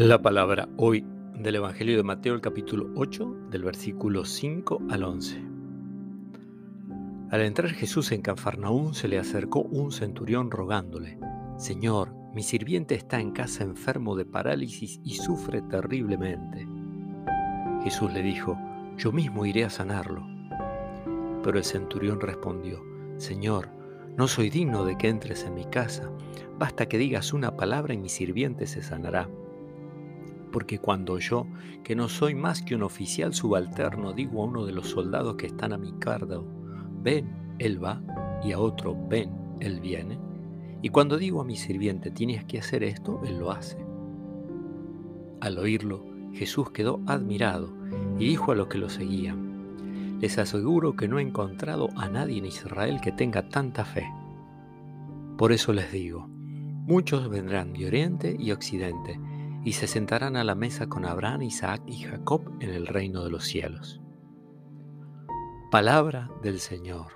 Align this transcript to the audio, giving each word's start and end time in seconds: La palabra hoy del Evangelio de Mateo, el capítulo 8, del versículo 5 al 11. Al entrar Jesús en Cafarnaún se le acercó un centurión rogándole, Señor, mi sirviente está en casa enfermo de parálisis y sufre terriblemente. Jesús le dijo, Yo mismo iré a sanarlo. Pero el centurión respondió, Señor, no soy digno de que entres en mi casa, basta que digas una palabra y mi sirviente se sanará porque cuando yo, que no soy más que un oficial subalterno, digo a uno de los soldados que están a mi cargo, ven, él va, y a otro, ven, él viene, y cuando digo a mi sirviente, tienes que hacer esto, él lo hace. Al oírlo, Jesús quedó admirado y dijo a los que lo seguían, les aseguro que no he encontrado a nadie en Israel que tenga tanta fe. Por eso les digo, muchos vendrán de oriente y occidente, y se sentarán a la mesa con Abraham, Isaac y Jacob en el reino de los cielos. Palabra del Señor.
La 0.00 0.22
palabra 0.22 0.68
hoy 0.76 1.04
del 1.34 1.56
Evangelio 1.56 1.96
de 1.96 2.04
Mateo, 2.04 2.34
el 2.34 2.40
capítulo 2.40 2.88
8, 2.94 3.48
del 3.50 3.64
versículo 3.64 4.24
5 4.24 4.82
al 4.90 5.02
11. 5.02 5.42
Al 7.32 7.40
entrar 7.40 7.70
Jesús 7.70 8.12
en 8.12 8.22
Cafarnaún 8.22 8.94
se 8.94 9.08
le 9.08 9.18
acercó 9.18 9.62
un 9.62 9.90
centurión 9.90 10.52
rogándole, 10.52 11.18
Señor, 11.56 12.14
mi 12.32 12.44
sirviente 12.44 12.94
está 12.94 13.18
en 13.18 13.32
casa 13.32 13.64
enfermo 13.64 14.14
de 14.14 14.24
parálisis 14.24 15.00
y 15.02 15.16
sufre 15.16 15.62
terriblemente. 15.62 16.68
Jesús 17.82 18.12
le 18.12 18.22
dijo, 18.22 18.56
Yo 18.98 19.10
mismo 19.10 19.46
iré 19.46 19.64
a 19.64 19.70
sanarlo. 19.70 20.24
Pero 21.42 21.58
el 21.58 21.64
centurión 21.64 22.20
respondió, 22.20 22.84
Señor, 23.16 23.70
no 24.16 24.28
soy 24.28 24.48
digno 24.48 24.84
de 24.84 24.96
que 24.96 25.08
entres 25.08 25.42
en 25.42 25.54
mi 25.54 25.64
casa, 25.64 26.08
basta 26.56 26.86
que 26.86 26.98
digas 26.98 27.32
una 27.32 27.56
palabra 27.56 27.94
y 27.94 27.98
mi 27.98 28.08
sirviente 28.08 28.68
se 28.68 28.80
sanará 28.80 29.28
porque 30.50 30.78
cuando 30.78 31.18
yo, 31.18 31.46
que 31.84 31.94
no 31.94 32.08
soy 32.08 32.34
más 32.34 32.62
que 32.62 32.74
un 32.74 32.82
oficial 32.82 33.34
subalterno, 33.34 34.12
digo 34.12 34.42
a 34.42 34.46
uno 34.46 34.66
de 34.66 34.72
los 34.72 34.88
soldados 34.88 35.36
que 35.36 35.46
están 35.46 35.72
a 35.72 35.78
mi 35.78 35.92
cargo, 35.94 36.44
ven, 37.02 37.54
él 37.58 37.82
va, 37.82 38.02
y 38.42 38.52
a 38.52 38.58
otro, 38.58 38.96
ven, 39.08 39.30
él 39.60 39.80
viene, 39.80 40.18
y 40.80 40.90
cuando 40.90 41.16
digo 41.16 41.40
a 41.40 41.44
mi 41.44 41.56
sirviente, 41.56 42.10
tienes 42.10 42.44
que 42.44 42.58
hacer 42.58 42.84
esto, 42.84 43.20
él 43.24 43.38
lo 43.38 43.50
hace. 43.50 43.78
Al 45.40 45.58
oírlo, 45.58 46.04
Jesús 46.32 46.70
quedó 46.70 47.00
admirado 47.06 47.72
y 48.18 48.28
dijo 48.28 48.52
a 48.52 48.54
los 48.54 48.68
que 48.68 48.78
lo 48.78 48.88
seguían, 48.88 50.18
les 50.20 50.38
aseguro 50.38 50.96
que 50.96 51.08
no 51.08 51.18
he 51.18 51.22
encontrado 51.22 51.88
a 51.96 52.08
nadie 52.08 52.38
en 52.38 52.46
Israel 52.46 53.00
que 53.00 53.12
tenga 53.12 53.48
tanta 53.48 53.84
fe. 53.84 54.06
Por 55.36 55.52
eso 55.52 55.72
les 55.72 55.92
digo, 55.92 56.26
muchos 56.28 57.28
vendrán 57.28 57.72
de 57.72 57.86
oriente 57.86 58.36
y 58.38 58.50
occidente, 58.50 59.20
y 59.64 59.72
se 59.72 59.86
sentarán 59.86 60.36
a 60.36 60.44
la 60.44 60.54
mesa 60.54 60.88
con 60.88 61.04
Abraham, 61.04 61.42
Isaac 61.42 61.82
y 61.86 62.02
Jacob 62.02 62.42
en 62.60 62.70
el 62.70 62.86
reino 62.86 63.24
de 63.24 63.30
los 63.30 63.44
cielos. 63.44 64.00
Palabra 65.70 66.30
del 66.42 66.60
Señor. 66.60 67.12